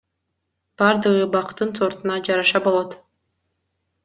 Бардыгы 0.81 1.27
бактын 1.35 1.75
сортуна 1.81 2.17
жараша 2.29 2.63
болот. 2.69 2.97